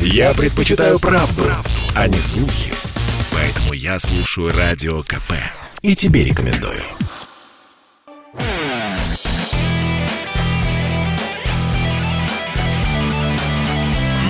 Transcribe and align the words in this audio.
Я 0.00 0.34
предпочитаю 0.34 0.98
правду, 0.98 1.42
правду, 1.42 1.70
а 1.94 2.08
не 2.08 2.18
слухи. 2.18 2.72
Поэтому 3.32 3.72
я 3.72 3.98
слушаю 3.98 4.52
Радио 4.52 5.02
КП. 5.02 5.32
И 5.82 5.94
тебе 5.94 6.24
рекомендую. 6.24 6.82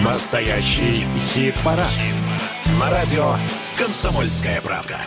Настоящий 0.03 1.05
хит-парад. 1.33 1.93
На 2.79 2.91
радио 2.91 3.37
«Комсомольская 3.79 4.61
правда». 4.61 4.99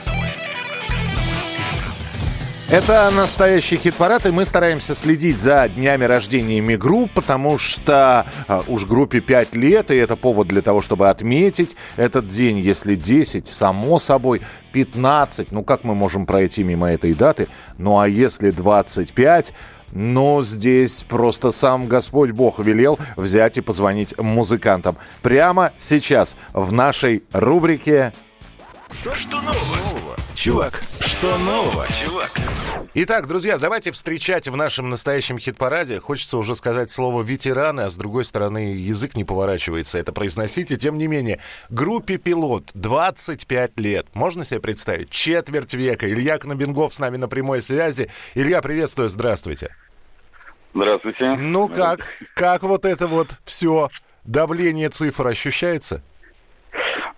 Это 2.71 3.09
настоящий 3.09 3.77
хит-парад, 3.77 4.27
и 4.27 4.31
мы 4.31 4.45
стараемся 4.45 4.93
следить 4.93 5.39
за 5.39 5.67
днями 5.67 6.03
рождениями 6.03 6.75
групп, 6.75 7.11
потому 7.15 7.57
что 7.57 8.27
а, 8.47 8.63
уж 8.67 8.85
группе 8.85 9.21
5 9.21 9.55
лет, 9.55 9.89
и 9.89 9.95
это 9.95 10.15
повод 10.15 10.49
для 10.49 10.61
того, 10.61 10.81
чтобы 10.81 11.09
отметить 11.09 11.75
этот 11.97 12.27
день. 12.27 12.59
Если 12.59 12.93
10, 12.93 13.47
само 13.47 13.97
собой, 13.97 14.41
15, 14.71 15.51
ну 15.51 15.63
как 15.63 15.83
мы 15.83 15.95
можем 15.95 16.27
пройти 16.27 16.63
мимо 16.63 16.91
этой 16.91 17.15
даты? 17.15 17.47
Ну 17.79 17.97
а 17.97 18.07
если 18.07 18.51
25, 18.51 19.51
но 19.91 20.43
здесь 20.43 21.03
просто 21.09 21.51
сам 21.51 21.87
Господь 21.87 22.31
Бог 22.31 22.59
велел 22.59 22.99
взять 23.15 23.57
и 23.57 23.61
позвонить 23.61 24.15
музыкантам. 24.19 24.95
Прямо 25.23 25.71
сейчас 25.79 26.37
в 26.53 26.71
нашей 26.71 27.23
рубрике 27.33 28.13
что, 28.91 29.13
что 29.15 29.41
нового? 29.41 29.98
Чувак, 30.39 30.81
что 31.01 31.37
нового, 31.37 31.85
чувак? 31.91 32.31
Итак, 32.93 33.27
друзья, 33.27 33.57
давайте 33.57 33.91
встречать 33.91 34.47
в 34.47 34.55
нашем 34.55 34.89
настоящем 34.89 35.37
хит-параде. 35.37 35.99
Хочется 35.99 36.37
уже 36.37 36.55
сказать 36.55 36.89
слово 36.89 37.23
«ветераны», 37.23 37.81
а 37.81 37.89
с 37.89 37.97
другой 37.97 38.23
стороны 38.23 38.73
язык 38.73 39.17
не 39.17 39.25
поворачивается 39.25 39.97
это 39.97 40.13
произносить. 40.13 40.71
И 40.71 40.77
тем 40.77 40.97
не 40.97 41.07
менее, 41.07 41.41
группе 41.69 42.15
«Пилот» 42.15 42.69
25 42.73 43.77
лет. 43.81 44.07
Можно 44.13 44.45
себе 44.45 44.61
представить? 44.61 45.09
Четверть 45.09 45.73
века. 45.73 46.09
Илья 46.09 46.37
Кнобингов 46.37 46.93
с 46.93 46.99
нами 46.99 47.17
на 47.17 47.27
прямой 47.27 47.61
связи. 47.61 48.09
Илья, 48.33 48.61
приветствую, 48.61 49.09
здравствуйте. 49.09 49.75
Здравствуйте. 50.73 51.35
Ну 51.35 51.67
как? 51.67 52.07
Как 52.33 52.63
вот 52.63 52.85
это 52.85 53.07
вот 53.07 53.27
все 53.43 53.89
давление 54.23 54.87
цифр 54.87 55.27
ощущается? 55.27 56.01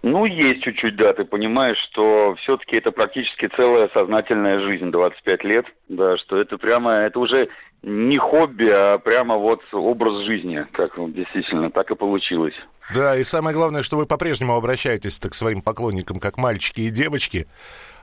Ну, 0.04 0.26
есть 0.26 0.64
чуть-чуть, 0.64 0.96
да, 0.96 1.14
ты 1.14 1.26
понимаешь, 1.26 1.78
что 1.78 2.34
все-таки 2.40 2.76
это 2.76 2.92
практически 2.92 3.48
целая 3.48 3.88
сознательная 3.90 4.60
жизнь, 4.60 4.90
25 4.90 5.44
лет, 5.44 5.66
да, 5.90 6.18
что 6.18 6.38
это 6.38 6.58
прямо, 6.58 6.92
это 6.92 7.20
уже 7.20 7.50
не 7.84 8.18
хобби, 8.18 8.68
а 8.68 8.98
прямо 8.98 9.38
вот 9.38 9.62
образ 9.72 10.24
жизни, 10.24 10.66
как 10.72 10.94
действительно, 11.14 11.70
так 11.70 11.92
и 11.92 11.96
получилось. 11.96 12.56
Да, 12.94 13.16
и 13.16 13.24
самое 13.24 13.56
главное, 13.56 13.84
что 13.84 13.98
вы 13.98 14.06
по-прежнему 14.06 14.56
обращаетесь 14.56 15.18
к 15.20 15.34
своим 15.34 15.62
поклонникам, 15.62 16.20
как 16.20 16.38
мальчики 16.38 16.82
и 16.82 16.90
девочки, 16.90 17.48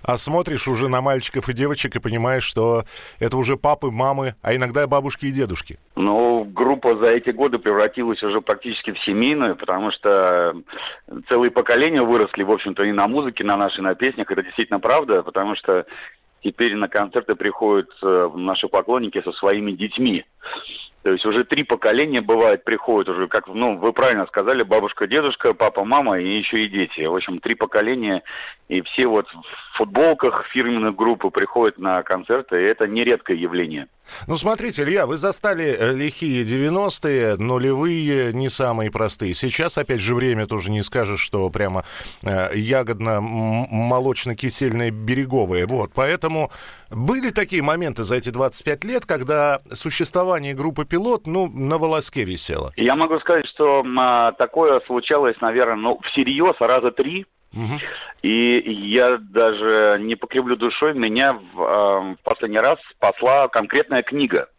а 0.02 0.16
смотришь 0.16 0.66
уже 0.66 0.88
на 0.88 1.00
мальчиков 1.02 1.48
и 1.48 1.52
девочек 1.52 1.96
и 1.96 2.00
понимаешь, 2.00 2.44
что 2.44 2.84
это 3.18 3.36
уже 3.36 3.56
папы, 3.56 3.90
мамы, 3.90 4.34
а 4.40 4.54
иногда 4.54 4.84
и 4.84 4.86
бабушки 4.86 5.26
и 5.26 5.30
дедушки. 5.30 5.78
Ну, 5.96 6.44
группа 6.44 6.96
за 6.96 7.08
эти 7.08 7.30
годы 7.30 7.58
превратилась 7.58 8.22
уже 8.22 8.40
практически 8.40 8.92
в 8.92 8.98
семейную, 8.98 9.56
потому 9.56 9.90
что 9.90 10.56
целые 11.28 11.50
поколения 11.50 12.02
выросли, 12.02 12.42
в 12.42 12.50
общем-то, 12.50 12.84
и 12.84 12.92
на 12.92 13.08
музыке, 13.08 13.44
на 13.44 13.56
нашей, 13.56 13.80
на 13.80 13.94
песнях. 13.94 14.30
Это 14.30 14.42
действительно 14.42 14.80
правда, 14.80 15.22
потому 15.22 15.54
что 15.54 15.84
теперь 16.42 16.76
на 16.76 16.88
концерты 16.88 17.34
приходят 17.34 17.90
э, 18.02 18.30
наши 18.34 18.68
поклонники 18.68 19.20
со 19.20 19.32
своими 19.32 19.72
детьми. 19.72 20.24
То 21.02 21.12
есть 21.12 21.24
уже 21.24 21.44
три 21.44 21.62
поколения 21.62 22.20
бывает 22.20 22.64
приходят 22.64 23.08
уже, 23.08 23.28
как 23.28 23.46
ну, 23.48 23.78
вы 23.78 23.92
правильно 23.92 24.26
сказали, 24.26 24.62
бабушка, 24.62 25.06
дедушка, 25.06 25.54
папа, 25.54 25.84
мама 25.84 26.18
и 26.18 26.28
еще 26.28 26.64
и 26.64 26.68
дети. 26.68 27.02
В 27.02 27.14
общем, 27.14 27.38
три 27.38 27.54
поколения, 27.54 28.22
и 28.68 28.82
все 28.82 29.06
вот 29.06 29.28
в 29.30 29.76
футболках 29.76 30.46
фирменных 30.46 30.96
группы 30.96 31.30
приходят 31.30 31.78
на 31.78 32.02
концерты, 32.02 32.60
и 32.60 32.64
это 32.64 32.86
нередкое 32.86 33.36
явление. 33.36 33.88
Ну, 34.26 34.36
смотрите, 34.38 34.82
Илья, 34.82 35.06
вы 35.06 35.18
застали 35.18 35.76
э, 35.78 35.94
лихие 35.94 36.42
90-е, 36.44 37.36
нулевые, 37.36 38.32
не 38.32 38.48
самые 38.48 38.90
простые. 38.90 39.34
Сейчас, 39.34 39.78
опять 39.78 40.00
же, 40.00 40.14
время 40.14 40.46
тоже 40.46 40.70
не 40.70 40.82
скажешь, 40.82 41.20
что 41.20 41.50
прямо 41.50 41.84
э, 42.22 42.54
ягодно-молочно-кисельное 42.54 44.90
береговое. 44.90 45.66
Вот, 45.66 45.90
поэтому 45.94 46.50
были 46.90 47.30
такие 47.30 47.62
моменты 47.62 48.04
за 48.04 48.16
эти 48.16 48.30
25 48.30 48.84
лет, 48.84 49.06
когда 49.06 49.62
существование 50.28 50.54
группы 50.54 50.84
«Пилот», 50.84 51.26
ну, 51.26 51.48
на 51.48 51.78
волоске 51.78 52.24
висело. 52.24 52.72
Я 52.76 52.96
могу 52.96 53.18
сказать, 53.18 53.46
что 53.46 53.84
а, 53.98 54.32
такое 54.32 54.80
случалось, 54.80 55.40
наверное, 55.40 55.76
ну, 55.76 56.00
всерьез 56.02 56.56
раза 56.60 56.90
три, 56.92 57.26
Угу. 57.50 57.78
И 58.20 58.62
я 58.70 59.16
даже 59.16 59.96
не 60.02 60.16
покреплю 60.16 60.54
душой, 60.54 60.92
меня 60.92 61.32
в, 61.32 61.62
э, 61.62 62.14
в 62.14 62.16
последний 62.22 62.58
раз 62.58 62.78
спасла 62.90 63.48
конкретная 63.48 64.02
книга. 64.02 64.50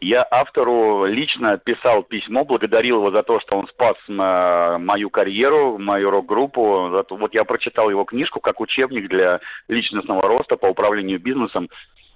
Я 0.00 0.24
автору 0.30 1.04
лично 1.04 1.58
писал 1.58 2.04
письмо, 2.04 2.44
благодарил 2.44 2.98
его 2.98 3.10
за 3.10 3.24
то, 3.24 3.40
что 3.40 3.58
он 3.58 3.66
спас 3.66 3.96
мою 4.06 5.10
карьеру, 5.10 5.78
мою 5.78 6.10
рок-группу. 6.10 7.04
Вот 7.10 7.34
я 7.34 7.42
прочитал 7.42 7.90
его 7.90 8.04
книжку 8.04 8.38
как 8.38 8.60
учебник 8.60 9.08
для 9.08 9.40
личностного 9.66 10.22
роста 10.22 10.56
по 10.56 10.66
управлению 10.66 11.18
бизнесом 11.18 11.68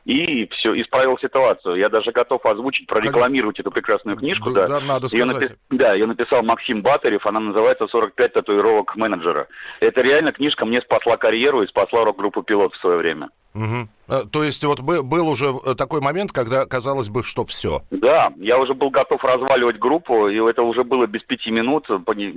и 0.05 0.49
все, 0.49 0.79
исправил 0.81 1.19
ситуацию. 1.19 1.77
Я 1.77 1.89
даже 1.89 2.13
готов 2.13 2.45
озвучить, 2.45 2.87
прорекламировать 2.87 3.61
эту 3.61 3.71
прекрасную 3.71 4.17
книжку. 4.17 4.51
Да, 4.51 4.67
да 4.67 4.81
надо 4.81 5.09
сказать. 5.09 5.27
Ее, 5.27 5.33
напи... 5.33 5.55
да, 5.71 5.93
ее 5.95 6.07
написал 6.07 6.43
Максим 6.43 6.83
Батарев, 6.83 7.27
она 7.27 7.41
называется 7.41 7.85
«45 7.85 8.29
татуировок 8.29 8.97
менеджера». 8.97 9.49
Это 9.81 10.01
реально 10.03 10.33
книжка 10.33 10.67
мне 10.67 10.81
спасла 10.81 11.17
карьеру 11.17 11.63
и 11.63 11.67
спасла 11.67 12.05
рок-группу 12.05 12.43
«Пилот» 12.43 12.75
в 12.75 12.81
свое 12.81 12.99
время. 12.99 13.31
Угу. 13.55 14.27
То 14.31 14.45
есть 14.45 14.65
вот 14.65 14.81
был 14.81 15.29
уже 15.29 15.55
э, 15.65 15.75
такой 15.75 16.01
момент, 16.01 16.33
когда 16.33 16.65
казалось 16.65 17.09
бы, 17.09 17.23
что 17.23 17.45
все. 17.45 17.81
Да, 17.91 18.33
я 18.37 18.59
уже 18.59 18.75
был 18.75 18.91
готов 18.91 19.23
разваливать 19.25 19.79
группу, 19.79 20.29
и 20.29 20.37
это 20.37 20.63
уже 20.63 20.85
было 20.85 21.07
без 21.07 21.23
пяти 21.23 21.51
минут. 21.51 21.89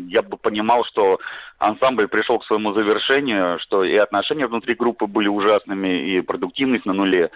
Я 0.09 0.22
бы 0.22 0.38
понимал, 0.38 0.84
что 0.84 1.20
ансамбль 1.58 2.08
пришел 2.08 2.40
к 2.40 2.46
своему 2.46 2.74
завершению, 2.74 3.59
что 3.59 3.84
и 3.84 3.96
отношения 3.96 4.48
внутри 4.48 4.76
группы 4.76 5.08
были 5.08 5.28
ужасными, 5.28 5.88
и 5.88 6.22
продуктивность 6.22 6.86
на 6.86 6.94
нуле 6.94 7.32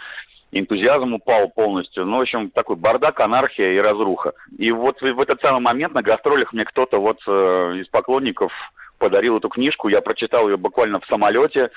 энтузиазм 0.52 1.14
упал 1.14 1.50
полностью. 1.50 2.06
Ну, 2.06 2.18
в 2.18 2.22
общем, 2.22 2.50
такой 2.50 2.76
бардак, 2.76 3.20
анархия 3.20 3.74
и 3.74 3.78
разруха. 3.78 4.34
И 4.58 4.72
вот 4.72 5.02
в 5.02 5.20
этот 5.20 5.42
самый 5.42 5.62
момент 5.62 5.94
на 5.94 6.02
гастролях 6.02 6.54
мне 6.54 6.66
кто-то 6.66 7.00
вот 7.00 7.20
э, 7.28 7.76
из 7.78 7.88
поклонников 7.88 8.52
подарил 8.98 9.38
эту 9.38 9.50
книжку, 9.50 9.88
я 9.88 10.02
прочитал 10.02 10.50
ее 10.50 10.58
буквально 10.58 11.00
в 11.00 11.06
самолете, 11.06 11.72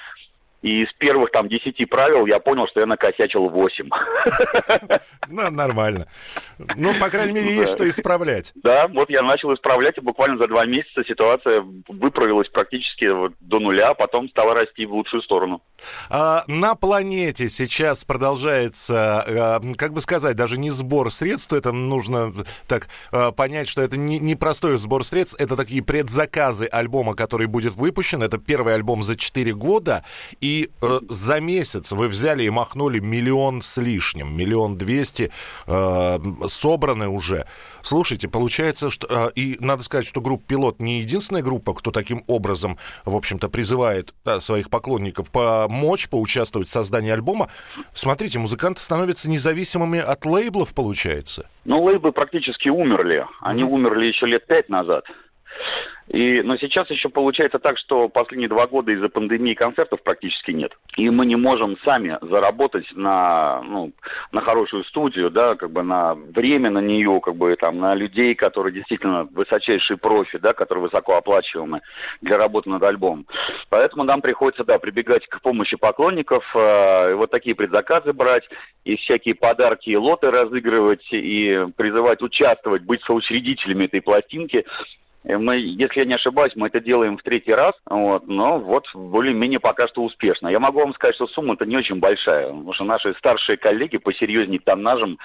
и 0.62 0.84
из 0.84 0.92
первых 0.92 1.30
там 1.30 1.48
десяти 1.48 1.84
правил 1.84 2.26
я 2.26 2.38
понял, 2.38 2.66
что 2.66 2.80
я 2.80 2.86
накосячил 2.86 3.48
восемь. 3.48 3.90
Ну, 5.28 5.50
нормально. 5.50 6.08
Ну, 6.76 6.94
по 6.98 7.08
крайней 7.08 7.32
мере, 7.32 7.54
есть 7.54 7.72
что 7.72 7.88
исправлять. 7.88 8.52
Да, 8.56 8.88
вот 8.88 9.08
я 9.08 9.22
начал 9.22 9.54
исправлять, 9.54 9.96
и 9.96 10.00
буквально 10.00 10.36
за 10.36 10.48
два 10.48 10.66
месяца 10.66 11.04
ситуация 11.04 11.64
выправилась 11.88 12.48
практически 12.48 13.08
до 13.40 13.60
нуля, 13.60 13.90
а 13.90 13.94
потом 13.94 14.28
стала 14.28 14.54
расти 14.54 14.84
в 14.84 14.92
лучшую 14.92 15.22
сторону. 15.22 15.62
А, 16.10 16.44
на 16.48 16.74
планете 16.74 17.48
сейчас 17.48 18.04
продолжается, 18.04 19.24
а, 19.26 19.60
как 19.76 19.92
бы 19.92 20.00
сказать, 20.00 20.36
даже 20.36 20.58
не 20.58 20.70
сбор 20.70 21.10
средств, 21.10 21.52
это 21.52 21.72
нужно 21.72 22.32
так 22.66 22.88
а, 23.10 23.30
понять, 23.30 23.68
что 23.68 23.80
это 23.80 23.96
не, 23.96 24.18
не 24.18 24.34
простой 24.34 24.76
сбор 24.76 25.04
средств, 25.04 25.40
это 25.40 25.56
такие 25.56 25.82
предзаказы 25.82 26.66
альбома, 26.66 27.14
который 27.14 27.46
будет 27.46 27.74
выпущен. 27.74 28.22
Это 28.22 28.38
первый 28.38 28.74
альбом 28.74 29.02
за 29.02 29.16
4 29.16 29.54
года, 29.54 30.04
и 30.40 30.51
э, 30.60 31.00
за 31.08 31.40
месяц 31.40 31.92
вы 31.92 32.08
взяли 32.08 32.44
и 32.44 32.50
махнули 32.50 32.98
миллион 32.98 33.62
с 33.62 33.76
лишним, 33.78 34.36
миллион 34.36 34.76
двести 34.76 35.30
э, 35.66 36.18
собраны 36.48 37.08
уже. 37.08 37.46
Слушайте, 37.82 38.28
получается, 38.28 38.90
что... 38.90 39.06
Э, 39.10 39.30
и 39.34 39.56
надо 39.60 39.82
сказать, 39.82 40.06
что 40.06 40.20
группа 40.20 40.44
«Пилот» 40.46 40.80
не 40.80 41.00
единственная 41.00 41.42
группа, 41.42 41.74
кто 41.74 41.90
таким 41.90 42.22
образом, 42.26 42.78
в 43.04 43.16
общем-то, 43.16 43.48
призывает 43.48 44.14
да, 44.24 44.40
своих 44.40 44.70
поклонников 44.70 45.30
помочь, 45.30 46.08
поучаствовать 46.08 46.68
в 46.68 46.72
создании 46.72 47.10
альбома. 47.10 47.48
Смотрите, 47.94 48.38
музыканты 48.38 48.80
становятся 48.80 49.28
независимыми 49.28 49.98
от 49.98 50.24
лейблов, 50.24 50.74
получается. 50.74 51.48
Ну, 51.64 51.82
лейблы 51.82 52.12
практически 52.12 52.68
умерли. 52.68 53.26
Они 53.40 53.62
mm-hmm. 53.62 53.66
умерли 53.66 54.06
еще 54.06 54.26
лет 54.26 54.46
пять 54.46 54.68
назад. 54.68 55.06
И, 56.12 56.42
но 56.42 56.58
сейчас 56.58 56.90
еще 56.90 57.08
получается 57.08 57.58
так, 57.58 57.78
что 57.78 58.10
последние 58.10 58.48
два 58.48 58.66
года 58.66 58.92
из-за 58.92 59.08
пандемии 59.08 59.54
концертов 59.54 60.02
практически 60.02 60.50
нет. 60.50 60.76
И 60.98 61.08
мы 61.08 61.24
не 61.24 61.36
можем 61.36 61.78
сами 61.84 62.18
заработать 62.20 62.92
на, 62.92 63.62
ну, 63.62 63.92
на 64.30 64.42
хорошую 64.42 64.84
студию, 64.84 65.30
да, 65.30 65.54
как 65.54 65.70
бы 65.70 65.82
на 65.82 66.14
время 66.14 66.68
на 66.68 66.80
нее, 66.80 67.18
как 67.22 67.36
бы 67.36 67.56
там, 67.56 67.78
на 67.78 67.94
людей, 67.94 68.34
которые 68.34 68.74
действительно 68.74 69.24
высочайшие 69.24 69.96
профи, 69.96 70.36
да, 70.36 70.52
которые 70.52 70.84
высоко 70.84 71.16
оплачиваемы 71.16 71.80
для 72.20 72.36
работы 72.36 72.68
над 72.68 72.82
альбомом. 72.82 73.26
Поэтому 73.70 74.04
нам 74.04 74.20
приходится, 74.20 74.64
да, 74.64 74.78
прибегать 74.78 75.26
к 75.26 75.40
помощи 75.40 75.78
поклонников, 75.78 76.44
э, 76.54 77.14
вот 77.14 77.30
такие 77.30 77.56
предзаказы 77.56 78.12
брать, 78.12 78.50
и 78.84 78.96
всякие 78.96 79.34
подарки 79.34 79.88
и 79.88 79.96
лоты 79.96 80.30
разыгрывать, 80.30 81.08
и 81.10 81.68
призывать 81.74 82.20
участвовать, 82.20 82.82
быть 82.82 83.02
соучредителями 83.02 83.84
этой 83.84 84.02
пластинки. 84.02 84.66
Мы, 85.24 85.56
если 85.56 86.00
я 86.00 86.06
не 86.06 86.14
ошибаюсь, 86.14 86.56
мы 86.56 86.66
это 86.66 86.80
делаем 86.80 87.16
в 87.16 87.22
третий 87.22 87.54
раз, 87.54 87.74
вот, 87.86 88.26
но 88.26 88.58
вот 88.58 88.86
более-менее 88.92 89.60
пока 89.60 89.86
что 89.86 90.02
успешно. 90.02 90.48
Я 90.48 90.58
могу 90.58 90.80
вам 90.80 90.94
сказать, 90.94 91.14
что 91.14 91.28
сумма-то 91.28 91.64
не 91.64 91.76
очень 91.76 92.00
большая, 92.00 92.46
потому 92.46 92.72
что 92.72 92.84
наши 92.84 93.14
старшие 93.14 93.56
коллеги 93.56 93.98
посерьезнее 93.98 94.58
тоннажем 94.58 95.18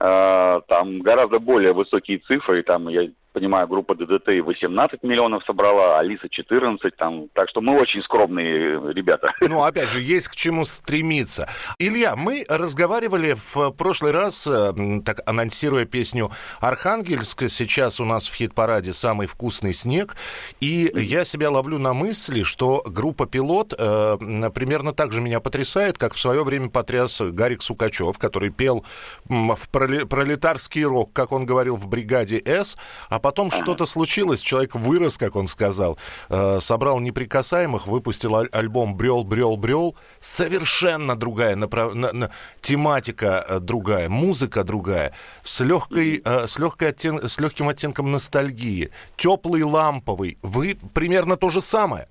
э, 0.00 0.60
там 0.66 0.98
гораздо 1.00 1.38
более 1.38 1.72
высокие 1.72 2.18
цифры, 2.18 2.62
там 2.62 2.88
я 2.88 3.10
понимаю, 3.34 3.66
группа 3.66 3.96
ДДТ 3.96 4.40
18 4.42 5.02
миллионов 5.02 5.44
собрала, 5.44 5.98
Алиса 5.98 6.28
14, 6.28 6.96
там, 6.96 7.28
так 7.34 7.48
что 7.48 7.60
мы 7.60 7.78
очень 7.78 8.00
скромные 8.00 8.80
ребята. 8.92 9.32
Ну, 9.40 9.62
опять 9.62 9.88
же, 9.88 10.00
есть 10.00 10.28
к 10.28 10.36
чему 10.36 10.64
стремиться. 10.64 11.48
Илья, 11.78 12.16
мы 12.16 12.44
разговаривали 12.48 13.36
в 13.52 13.72
прошлый 13.72 14.12
раз, 14.12 14.46
э, 14.46 14.72
так 15.04 15.20
анонсируя 15.26 15.84
песню 15.84 16.30
«Архангельск», 16.60 17.48
сейчас 17.48 18.00
у 18.00 18.04
нас 18.04 18.28
в 18.28 18.34
хит-параде 18.34 18.92
«Самый 18.92 19.26
вкусный 19.26 19.74
снег», 19.74 20.14
и 20.60 20.90
я 20.94 21.24
себя 21.24 21.50
ловлю 21.50 21.78
на 21.78 21.92
мысли, 21.92 22.44
что 22.44 22.84
группа 22.86 23.26
«Пилот» 23.26 23.74
э, 23.76 24.16
примерно 24.54 24.92
так 24.92 25.12
же 25.12 25.20
меня 25.20 25.40
потрясает, 25.40 25.98
как 25.98 26.14
в 26.14 26.20
свое 26.20 26.44
время 26.44 26.70
потряс 26.70 27.20
Гарик 27.20 27.62
Сукачев, 27.62 28.16
который 28.18 28.50
пел 28.50 28.84
в 29.24 29.68
пролетарский 29.68 30.84
рок, 30.84 31.12
как 31.12 31.32
он 31.32 31.46
говорил, 31.46 31.76
в 31.76 31.88
«Бригаде 31.88 32.40
С», 32.44 32.76
а 33.08 33.18
потом 33.24 33.50
что-то 33.50 33.86
случилось, 33.86 34.42
человек 34.42 34.74
вырос, 34.74 35.16
как 35.16 35.34
он 35.34 35.46
сказал, 35.46 35.96
э, 36.28 36.58
собрал 36.60 37.00
неприкасаемых, 37.00 37.86
выпустил 37.86 38.36
аль- 38.36 38.50
альбом 38.52 38.96
«Брел, 38.98 39.24
брел, 39.24 39.56
брел». 39.56 39.96
Совершенно 40.20 41.16
другая 41.16 41.56
направ... 41.56 41.94
на, 41.94 42.12
на... 42.12 42.30
тематика 42.60 43.42
э, 43.48 43.60
другая, 43.60 44.10
музыка 44.10 44.62
другая, 44.62 45.14
с, 45.42 45.60
легкой, 45.60 46.20
э, 46.22 46.46
с, 46.46 46.58
легкой 46.58 46.90
оттен... 46.90 47.26
с 47.26 47.40
легким 47.40 47.70
оттенком 47.70 48.12
ностальгии, 48.12 48.90
теплый, 49.16 49.62
ламповый. 49.62 50.36
Вы 50.42 50.76
примерно 50.92 51.36
то 51.38 51.48
же 51.48 51.62
самое. 51.62 52.08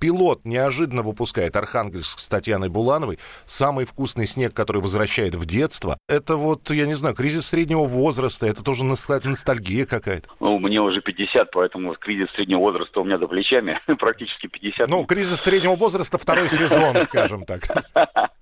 Пилот 0.00 0.46
неожиданно 0.46 1.02
выпускает 1.02 1.54
Архангельск 1.56 2.18
с 2.18 2.26
Татьяной 2.26 2.70
Булановой. 2.70 3.18
Самый 3.44 3.84
вкусный 3.84 4.26
снег, 4.26 4.54
который 4.54 4.80
возвращает 4.80 5.34
в 5.34 5.44
детство. 5.44 5.98
Это 6.08 6.36
вот, 6.36 6.70
я 6.70 6.86
не 6.86 6.94
знаю, 6.94 7.14
кризис 7.14 7.46
среднего 7.46 7.84
возраста, 7.84 8.46
это 8.46 8.64
тоже 8.64 8.84
ностальгия 8.84 9.84
какая-то. 9.84 10.28
Ну, 10.40 10.58
мне 10.58 10.80
уже 10.80 11.02
50, 11.02 11.50
поэтому 11.50 11.94
кризис 11.94 12.30
среднего 12.30 12.60
возраста 12.60 13.00
у 13.00 13.04
меня 13.04 13.18
за 13.18 13.28
плечами. 13.28 13.78
Практически 13.98 14.46
50. 14.46 14.88
Ну, 14.88 15.04
кризис 15.04 15.38
среднего 15.40 15.76
возраста 15.76 16.16
второй 16.16 16.48
сезон, 16.48 16.96
скажем 17.04 17.44
так. 17.44 17.60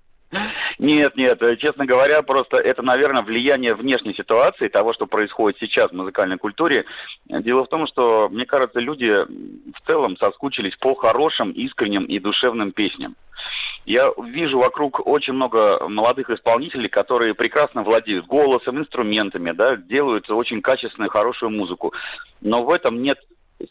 Нет, 0.77 1.15
нет, 1.17 1.41
э, 1.41 1.57
честно 1.57 1.85
говоря, 1.85 2.21
просто 2.21 2.57
это, 2.57 2.83
наверное, 2.83 3.23
влияние 3.23 3.73
внешней 3.73 4.13
ситуации, 4.13 4.67
того, 4.67 4.93
что 4.93 5.07
происходит 5.07 5.59
сейчас 5.59 5.91
в 5.91 5.95
музыкальной 5.95 6.37
культуре. 6.37 6.85
Дело 7.25 7.65
в 7.65 7.69
том, 7.69 7.87
что, 7.87 8.29
мне 8.29 8.45
кажется, 8.45 8.79
люди 8.79 9.11
в 9.11 9.87
целом 9.87 10.17
соскучились 10.17 10.75
по 10.77 10.93
хорошим, 10.95 11.51
искренним 11.51 12.05
и 12.05 12.19
душевным 12.19 12.71
песням. 12.71 13.15
Я 13.85 14.11
вижу 14.17 14.59
вокруг 14.59 15.05
очень 15.07 15.33
много 15.33 15.87
молодых 15.87 16.29
исполнителей, 16.29 16.89
которые 16.89 17.33
прекрасно 17.33 17.83
владеют 17.83 18.27
голосом, 18.27 18.77
инструментами, 18.77 19.51
да, 19.51 19.77
делают 19.77 20.29
очень 20.29 20.61
качественную, 20.61 21.09
хорошую 21.09 21.51
музыку. 21.51 21.93
Но 22.41 22.63
в 22.63 22.69
этом 22.69 23.01
нет 23.01 23.19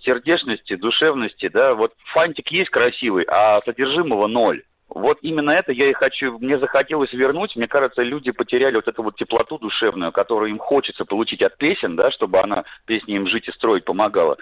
сердечности, 0.01 0.75
душевности, 0.75 1.49
да, 1.49 1.75
вот 1.75 1.95
фантик 2.05 2.49
есть 2.49 2.71
красивый, 2.71 3.25
а 3.29 3.61
содержимого 3.65 4.27
ноль. 4.27 4.65
Вот 4.99 5.19
именно 5.23 5.51
это 5.51 5.73
я 5.73 5.89
и 5.89 5.93
хочу, 5.93 6.39
мне 6.39 6.59
захотелось 6.59 7.13
вернуть. 7.13 7.57
Мне 7.57 7.69
кажется, 7.69 8.03
люди 8.03 8.33
потеряли 8.33 8.77
вот 8.77 8.89
эту 8.89 9.03
вот 9.03 9.17
теплоту 9.17 9.59
душевную, 9.59 10.13
которую 10.13 10.51
им 10.51 10.59
хочется 10.59 11.05
получить 11.05 11.43
от 11.43 11.57
песен, 11.57 11.97
да, 11.97 12.11
чтобы 12.11 12.41
она 12.41 12.65
песни 12.85 13.15
им 13.15 13.27
жить 13.27 13.49
и 13.49 13.53
строить 13.53 13.85
помогала. 13.85 14.37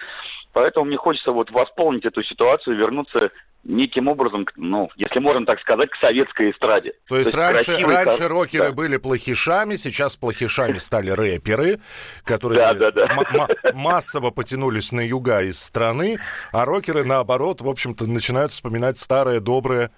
Поэтому 0.53 0.85
мне 0.85 0.97
хочется 0.97 1.31
вот 1.31 1.51
восполнить 1.51 2.05
эту 2.05 2.23
ситуацию, 2.23 2.75
вернуться 2.75 3.31
неким 3.63 4.07
образом, 4.07 4.47
ну, 4.55 4.89
если 4.95 5.19
можно 5.19 5.45
так 5.45 5.59
сказать, 5.59 5.89
к 5.89 5.95
советской 5.95 6.51
эстраде. 6.51 6.93
То 7.07 7.17
есть, 7.17 7.31
То 7.31 7.41
есть 7.41 7.67
раньше, 7.67 7.85
раньше 7.85 8.17
как... 8.17 8.29
рокеры 8.29 8.67
да. 8.67 8.71
были 8.71 8.97
плохишами, 8.97 9.75
сейчас 9.75 10.15
плохишами 10.15 10.77
стали 10.77 11.11
рэперы, 11.11 11.79
которые 12.23 12.59
да, 12.59 12.73
да, 12.73 12.91
да. 12.91 13.47
массово 13.73 14.31
потянулись 14.31 14.91
на 14.91 15.01
юга 15.01 15.41
из 15.41 15.59
страны, 15.59 16.17
а 16.51 16.65
рокеры, 16.65 17.03
наоборот, 17.03 17.61
в 17.61 17.69
общем-то, 17.69 18.07
начинают 18.07 18.51
вспоминать 18.51 18.97
старое, 18.97 19.39
доброе 19.39 19.91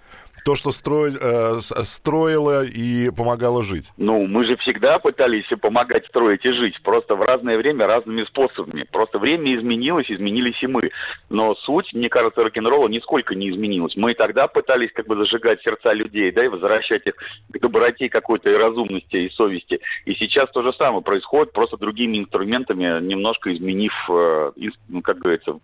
то, 0.44 0.56
что 0.56 0.72
строил, 0.72 1.18
э, 1.20 1.60
строило 1.62 2.66
и 2.66 3.10
помогало 3.12 3.64
жить? 3.64 3.92
Ну, 3.98 4.26
мы 4.28 4.44
же 4.44 4.58
всегда 4.58 5.00
пытались 5.00 5.48
помогать 5.62 6.06
строить 6.08 6.46
и 6.46 6.52
жить, 6.52 6.82
просто 6.82 7.16
в 7.16 7.22
разное 7.22 7.58
время 7.58 7.88
разными 7.88 8.24
способами. 8.24 8.86
Просто 8.92 9.20
время 9.20 9.56
изменилось, 9.56 10.12
изменились 10.12 10.62
и 10.64 10.68
мы. 10.68 10.92
Но 11.30 11.56
суть, 11.56 11.94
мне 11.94 12.10
кажется, 12.10 12.44
рок-н-ролла 12.44 12.88
нисколько 12.88 13.36
не 13.36 13.50
изменилась. 13.50 13.96
Мы 13.96 14.12
и 14.12 14.16
тогда 14.16 14.48
пытались 14.48 14.92
как 14.92 15.08
бы 15.08 15.16
зажигать 15.16 15.62
сердца 15.62 15.94
людей, 15.94 16.32
да, 16.32 16.46
и 16.46 16.48
возвращать 16.48 17.06
их 17.08 17.16
к 17.52 17.60
доброте 17.60 18.10
какой-то 18.10 18.50
и 18.50 18.56
разумности, 18.56 19.18
и 19.18 19.30
совести. 19.30 19.82
И 20.06 20.14
сейчас 20.14 20.50
то 20.52 20.62
же 20.62 20.74
самое 20.74 21.02
происходит, 21.02 21.54
просто 21.54 21.78
другими 21.78 22.18
инструментами, 22.18 23.02
немножко 23.02 23.54
изменив, 23.54 23.94
э, 24.10 24.52
ну, 24.88 25.02
как 25.02 25.20
говорится, 25.20 25.60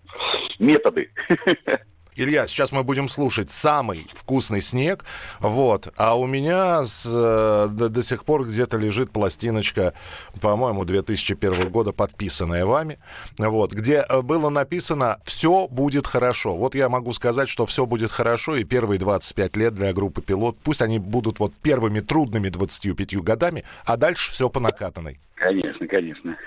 методы. 0.60 1.12
Илья, 2.18 2.48
сейчас 2.48 2.72
мы 2.72 2.86
будем 2.86 3.10
слушать 3.10 3.52
самый 3.52 4.08
вкусный 4.14 4.62
снег, 4.62 5.04
вот, 5.42 5.94
а 5.98 6.18
у 6.18 6.26
меня 6.28 6.86
с, 6.86 7.04
э, 7.06 7.68
до, 7.70 7.90
до 7.90 8.04
сих 8.04 8.24
пор 8.24 8.46
где-то 8.46 8.78
лежит 8.78 9.12
пластиночка, 9.12 9.94
по-моему, 10.40 10.86
2001 10.86 11.70
года, 11.70 11.92
подписанная 11.92 12.66
вами, 12.66 13.00
вот, 13.38 13.74
где 13.74 14.06
э, 14.08 14.22
было 14.22 14.48
написано 14.48 15.20
«Все 15.26 15.68
будет 15.68 16.08
хорошо». 16.08 16.56
Вот 16.56 16.74
я 16.74 16.88
могу 16.88 17.12
сказать, 17.12 17.50
что 17.50 17.66
все 17.66 17.86
будет 17.86 18.12
хорошо, 18.12 18.56
и 18.56 18.64
первые 18.64 18.98
25 18.98 19.58
лет 19.58 19.76
для 19.76 19.92
группы 19.92 20.22
«Пилот», 20.22 20.58
пусть 20.64 20.82
они 20.82 21.00
будут 21.00 21.40
вот 21.40 21.54
первыми 21.54 22.00
трудными 22.00 22.48
25 22.48 23.18
годами, 23.24 23.66
а 23.84 23.98
дальше 23.98 24.32
все 24.32 24.48
по 24.48 24.62
накатанной. 24.62 25.20
Конечно, 25.36 25.86
конечно. 25.88 26.38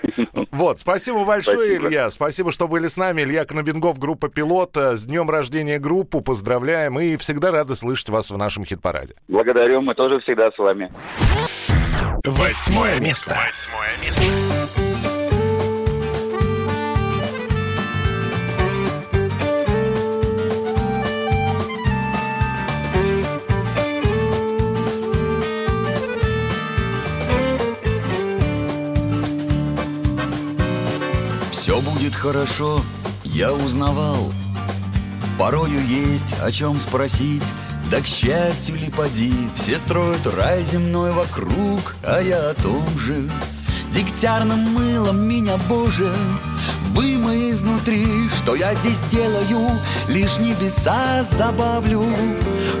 Вот, 0.51 0.79
спасибо 0.79 1.23
большое, 1.23 1.57
спасибо. 1.57 1.87
Илья. 1.87 2.09
Спасибо, 2.09 2.51
что 2.51 2.67
были 2.67 2.87
с 2.87 2.97
нами. 2.97 3.21
Илья 3.21 3.45
Кнобингов, 3.45 3.99
группа 3.99 4.29
«Пилота». 4.29 4.97
С 4.97 5.05
днем 5.05 5.29
рождения 5.29 5.79
группу. 5.79 6.21
Поздравляем. 6.21 6.99
И 6.99 7.15
всегда 7.17 7.51
рады 7.51 7.75
слышать 7.75 8.09
вас 8.09 8.31
в 8.31 8.37
нашем 8.37 8.65
хит-параде. 8.65 9.15
Благодарю. 9.27 9.81
Мы 9.81 9.93
тоже 9.93 10.19
всегда 10.19 10.51
с 10.51 10.57
вами. 10.57 10.91
Восьмое 12.25 12.99
место. 12.99 13.37
Восьмое 13.45 13.91
место. 14.01 14.78
Будет 31.85 32.13
хорошо, 32.13 32.81
я 33.23 33.53
узнавал. 33.53 34.33
Порою 35.37 35.85
есть 35.85 36.35
о 36.41 36.51
чем 36.51 36.79
спросить, 36.79 37.43
да 37.89 38.01
к 38.01 38.07
счастью 38.07 38.75
ли 38.75 38.89
поди, 38.89 39.33
все 39.55 39.77
строят 39.77 40.25
рай 40.25 40.63
земной 40.63 41.11
вокруг, 41.11 41.95
а 42.03 42.19
я 42.21 42.49
о 42.49 42.53
том 42.53 42.85
же. 42.99 43.29
Дегтярным 43.91 44.59
мылом 44.59 45.27
меня, 45.27 45.57
Боже, 45.69 46.13
вымой 46.93 47.51
изнутри, 47.51 48.29
что 48.29 48.55
я 48.55 48.73
здесь 48.75 48.99
делаю, 49.11 49.69
лишь 50.07 50.37
небеса 50.37 51.25
забавлю. 51.31 52.03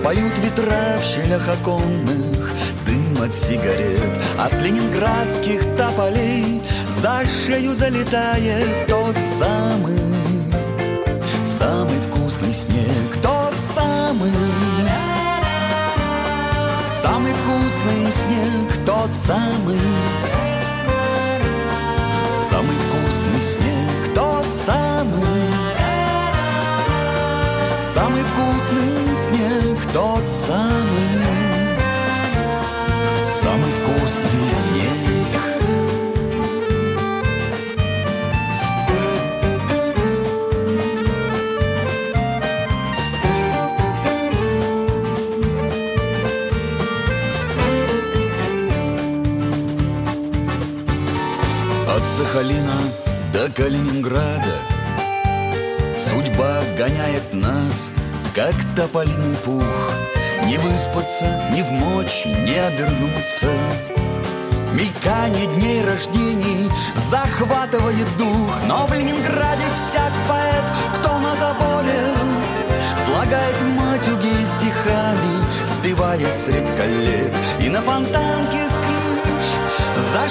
Поют 0.03 0.37
ветра 0.39 0.99
в 1.01 1.05
щелях 1.05 1.47
оконных, 1.47 2.51
дым 2.85 3.21
от 3.21 3.33
сигарет, 3.33 4.21
а 4.37 4.49
с 4.49 4.53
ленинградских 4.53 5.63
тополей 5.75 6.61
за 7.01 7.23
шею 7.25 7.73
залетает 7.73 8.87
тот 8.87 9.15
самый, 9.37 9.97
самый 11.45 11.97
вкусный 12.07 12.51
снег, 12.51 13.21
тот 13.21 13.53
самый. 13.73 14.33
Самый 17.01 17.33
вкусный 17.33 18.11
снег, 18.11 18.85
тот 18.85 19.09
самый. 19.25 19.79
Самый 22.49 22.75
вкусный 22.75 23.41
снег, 23.41 24.13
тот 24.13 24.45
самый. 24.65 25.43
Самый 27.93 28.23
вкусный 28.23 29.15
снег, 29.15 29.77
тот 29.93 30.23
самый. 30.45 31.38
Сахалина 52.29 52.79
до 53.33 53.49
Калининграда. 53.49 54.53
Судьба 55.97 56.59
гоняет 56.77 57.33
нас, 57.33 57.89
как 58.35 58.53
тополиный 58.75 59.35
пух. 59.43 59.63
Не 60.45 60.57
выспаться, 60.57 61.25
ни 61.51 61.63
в 61.63 61.71
мочь, 61.71 62.25
не 62.25 62.55
обернуться. 62.59 63.49
Мелькание 64.73 65.47
дней 65.55 65.83
рождений 65.83 66.69
захватывает 67.09 68.07
дух. 68.17 68.53
Но 68.67 68.85
в 68.85 68.93
Ленинграде 68.93 69.65
всяк 69.75 70.13
поэт, 70.27 70.65
кто 70.99 71.17
на 71.17 71.35
заборе 71.35 72.13
Слагает 73.05 73.55
матюги 73.75 74.45
стихами, 74.45 75.43
спевая 75.65 76.27
средь 76.45 76.69
коллег. 76.77 77.33
И 77.59 77.69
на 77.69 77.81
фонтанке 77.81 78.67
с 78.67 78.73
крыш 78.73 80.13
за 80.13 80.29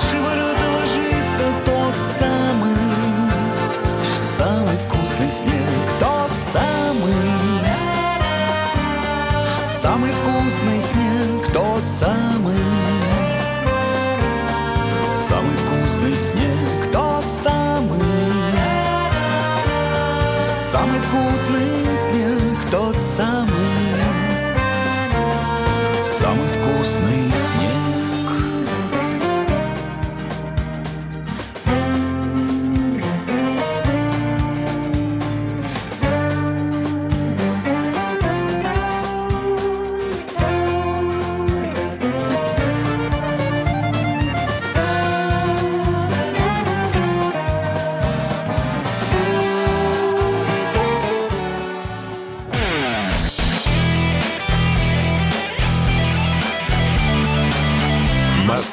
снег, 11.98 12.37